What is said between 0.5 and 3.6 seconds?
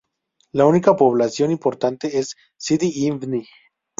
La única población importante es Sidi Ifni.